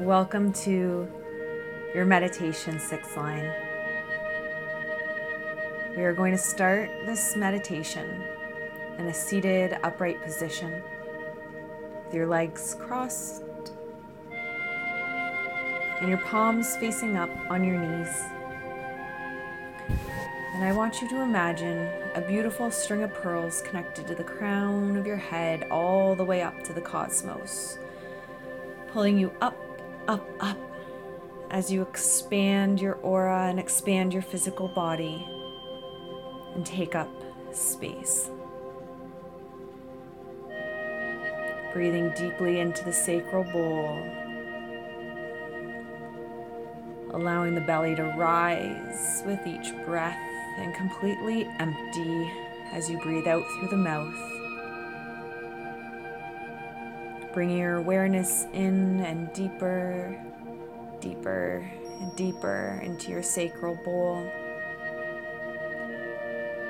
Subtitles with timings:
[0.00, 1.06] Welcome to
[1.94, 3.52] your meditation six line.
[5.94, 8.24] We are going to start this meditation
[8.96, 10.82] in a seated, upright position
[12.06, 13.42] with your legs crossed
[16.00, 18.22] and your palms facing up on your knees.
[20.54, 24.96] And I want you to imagine a beautiful string of pearls connected to the crown
[24.96, 27.78] of your head all the way up to the cosmos,
[28.94, 29.54] pulling you up,
[30.10, 30.58] up, up
[31.50, 35.24] as you expand your aura and expand your physical body
[36.54, 37.08] and take up
[37.52, 38.28] space.
[41.72, 44.04] Breathing deeply into the sacral bowl,
[47.12, 50.18] allowing the belly to rise with each breath
[50.58, 52.28] and completely empty
[52.72, 54.39] as you breathe out through the mouth.
[57.32, 60.20] Bringing your awareness in and deeper,
[61.00, 64.28] deeper, and deeper into your sacral bowl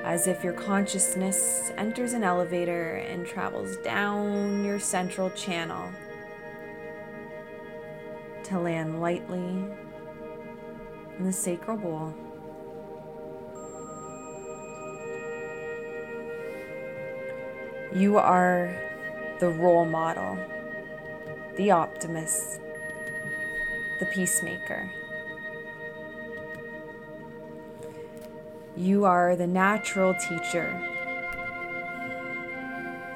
[0.03, 5.89] as if your consciousness enters an elevator and travels down your central channel
[8.43, 9.65] to land lightly
[11.17, 12.13] in the sacral bowl.
[17.93, 18.90] You are
[19.41, 20.37] the role model,
[21.55, 22.61] the optimist,
[23.99, 24.87] the peacemaker.
[28.77, 30.69] You are the natural teacher,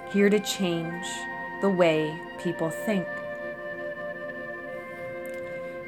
[0.10, 1.06] here to change
[1.62, 3.08] the way people think.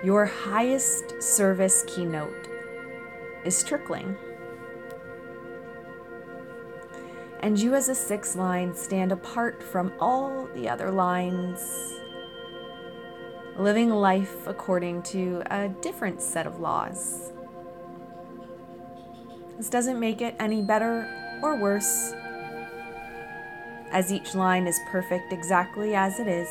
[0.04, 2.48] Your highest service keynote
[3.44, 4.16] is trickling.
[7.42, 11.94] And you, as a sixth line, stand apart from all the other lines,
[13.58, 17.32] living life according to a different set of laws.
[19.58, 21.08] This doesn't make it any better
[21.42, 22.14] or worse,
[23.92, 26.50] as each line is perfect exactly as it is.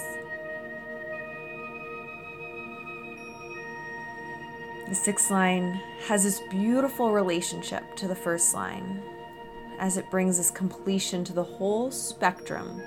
[4.88, 9.02] The sixth line has this beautiful relationship to the first line
[9.78, 12.80] as it brings us completion to the whole spectrum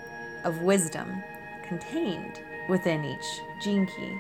[0.43, 1.23] of wisdom
[1.67, 4.17] contained within each gene key.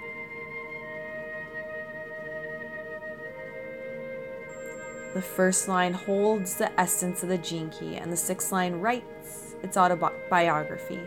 [5.13, 9.55] The first line holds the essence of the gene key, and the sixth line writes
[9.63, 11.01] its autobiography.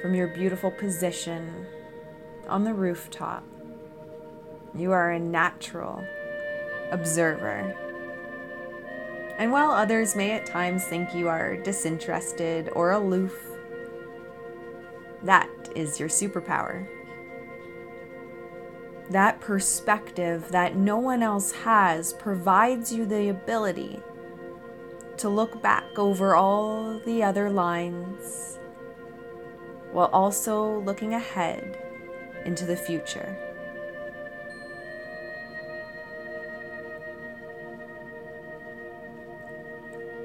[0.00, 1.66] From your beautiful position
[2.48, 3.44] on the rooftop,
[4.74, 6.02] you are a natural
[6.92, 7.74] observer.
[9.38, 13.36] And while others may at times think you are disinterested or aloof,
[15.22, 16.86] that is your superpower
[19.12, 24.00] that perspective that no one else has provides you the ability
[25.18, 28.58] to look back over all the other lines
[29.92, 31.78] while also looking ahead
[32.46, 33.36] into the future.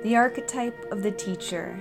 [0.03, 1.79] The archetype of the teacher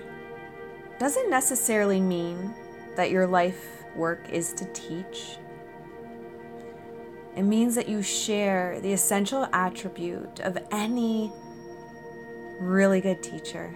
[0.99, 2.54] doesn't necessarily mean
[2.97, 5.38] that your life work is to teach
[7.37, 11.31] it means that you share the essential attribute of any
[12.59, 13.71] really good teacher.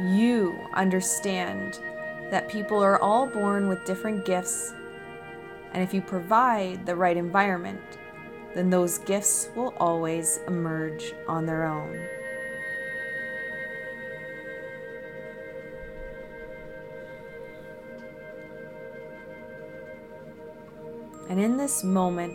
[0.00, 1.78] You understand
[2.30, 4.72] that people are all born with different gifts,
[5.74, 7.82] and if you provide the right environment,
[8.54, 12.00] then those gifts will always emerge on their own.
[21.28, 22.32] And in this moment,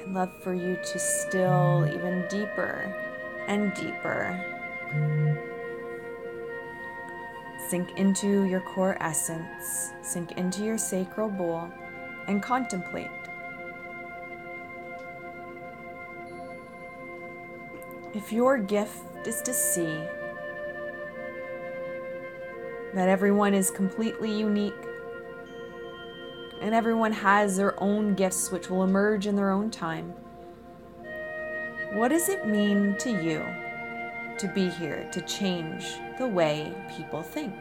[0.00, 2.92] I'd love for you to still even deeper
[3.46, 4.38] and deeper.
[7.68, 11.70] Sink into your core essence, sink into your sacral bowl,
[12.26, 13.08] and contemplate.
[18.14, 19.98] If your gift is to see
[22.92, 24.74] that everyone is completely unique
[26.60, 30.12] and everyone has their own gifts which will emerge in their own time.
[31.94, 33.44] What does it mean to you
[34.38, 35.84] to be here to change
[36.18, 37.54] the way people think?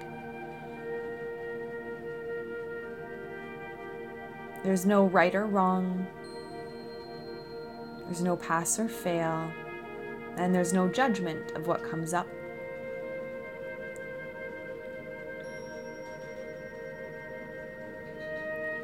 [4.63, 6.05] There's no right or wrong.
[8.05, 9.51] There's no pass or fail
[10.41, 12.27] and there's no judgment of what comes up.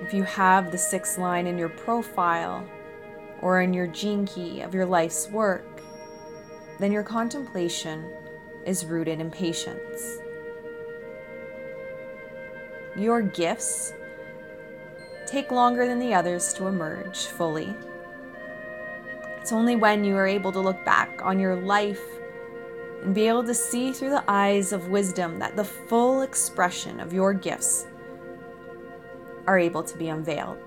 [0.01, 2.65] If you have the sixth line in your profile
[3.41, 5.81] or in your gene key of your life's work,
[6.79, 8.13] then your contemplation
[8.65, 10.19] is rooted in patience.
[12.95, 13.93] Your gifts
[15.25, 17.75] take longer than the others to emerge fully.
[19.47, 22.01] It's only when you are able to look back on your life
[23.01, 27.13] and be able to see through the eyes of wisdom that the full expression of
[27.13, 27.87] your gifts
[29.47, 30.57] are able to be unveiled.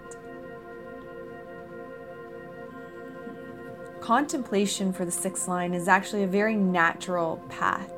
[4.00, 7.92] Contemplation for the sixth line is actually a very natural path.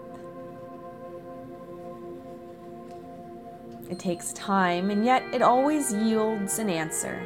[3.89, 7.23] It takes time, and yet it always yields an answer.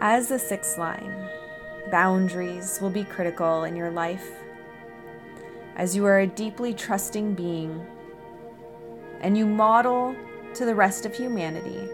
[0.00, 1.28] As the sixth line,
[1.90, 4.30] boundaries will be critical in your life.
[5.76, 7.86] As you are a deeply trusting being
[9.20, 10.16] and you model
[10.54, 11.88] to the rest of humanity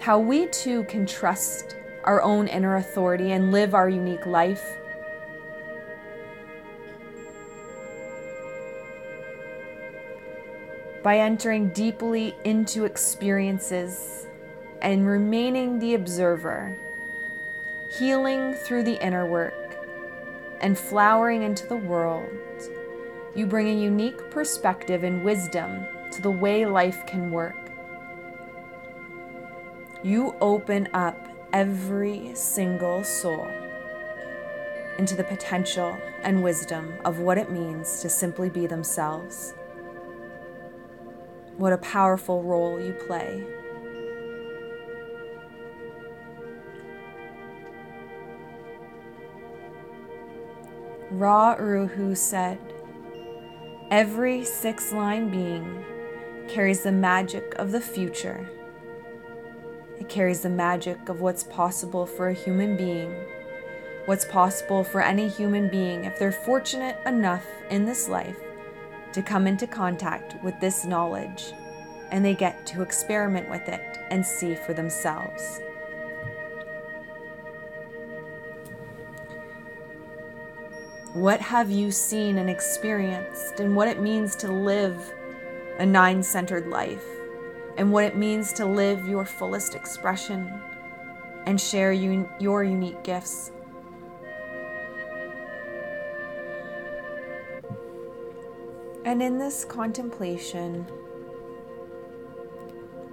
[0.00, 4.64] how we too can trust our own inner authority and live our unique life.
[11.02, 14.27] By entering deeply into experiences
[14.82, 16.76] and remaining the observer,
[17.90, 19.76] healing through the inner work,
[20.60, 22.28] and flowering into the world
[23.38, 27.54] you bring a unique perspective and wisdom to the way life can work.
[30.02, 33.46] You open up every single soul
[34.98, 39.54] into the potential and wisdom of what it means to simply be themselves.
[41.58, 43.44] What a powerful role you play.
[51.10, 52.58] Ra Uru Hu said,
[53.90, 55.82] Every six line being
[56.48, 58.46] carries the magic of the future.
[59.98, 63.14] It carries the magic of what's possible for a human being,
[64.04, 68.38] what's possible for any human being if they're fortunate enough in this life
[69.14, 71.54] to come into contact with this knowledge
[72.10, 75.60] and they get to experiment with it and see for themselves.
[81.18, 85.12] What have you seen and experienced, and what it means to live
[85.80, 87.04] a nine centered life,
[87.76, 90.48] and what it means to live your fullest expression
[91.44, 93.50] and share un- your unique gifts?
[99.04, 100.86] And in this contemplation,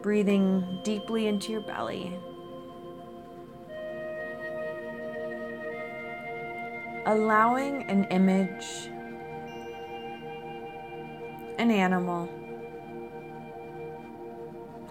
[0.04, 2.19] breathing deeply into your belly.
[7.06, 8.90] Allowing an image,
[11.60, 12.28] an animal,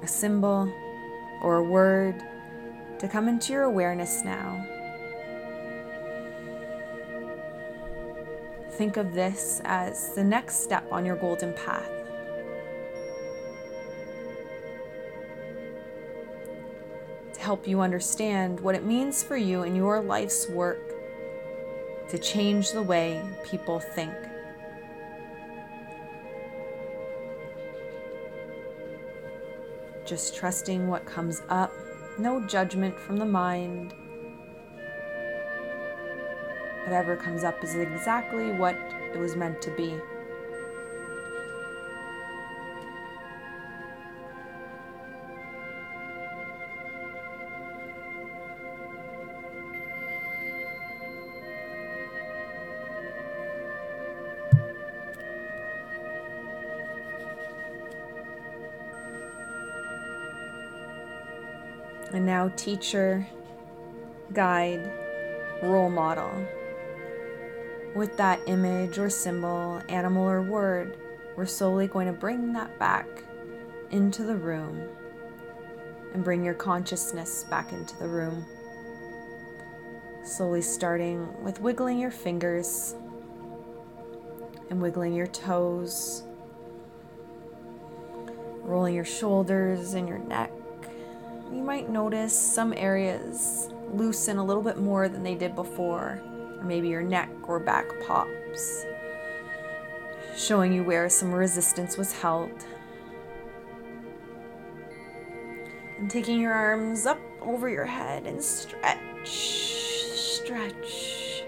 [0.02, 0.72] a symbol,
[1.43, 2.22] or a word
[3.00, 4.64] to come into your awareness now.
[8.72, 11.90] Think of this as the next step on your golden path.
[17.34, 20.94] To help you understand what it means for you in your life's work
[22.15, 24.15] to change the way people think.
[30.05, 31.73] Just trusting what comes up,
[32.17, 33.94] no judgment from the mind.
[36.85, 38.77] Whatever comes up is exactly what
[39.13, 39.99] it was meant to be.
[62.15, 63.27] And now teacher,
[64.33, 64.91] guide,
[65.63, 66.31] role model.
[67.94, 70.97] With that image or symbol, animal or word,
[71.37, 73.06] we're slowly going to bring that back
[73.91, 74.89] into the room
[76.13, 78.44] and bring your consciousness back into the room.
[80.25, 82.94] Slowly starting with wiggling your fingers
[84.71, 86.23] and wiggling your toes,
[88.63, 90.51] rolling your shoulders and your neck
[91.53, 96.20] you might notice some areas loosen a little bit more than they did before,
[96.58, 98.84] or maybe your neck or back pops,
[100.36, 102.51] showing you where some resistance was held.
[105.98, 111.44] And taking your arms up over your head and stretch, stretch.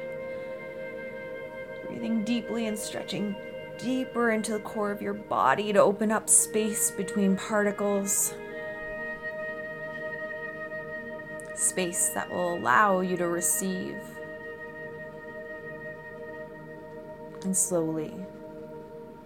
[1.86, 3.34] Breathing deeply and stretching
[3.78, 8.34] deeper into the core of your body to open up space between particles.
[11.66, 13.96] Space that will allow you to receive.
[17.42, 18.14] And slowly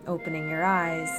[0.06, 1.10] opening your eyes.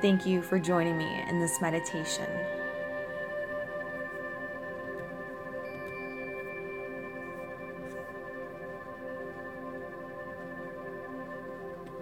[0.00, 2.26] Thank you for joining me in this meditation.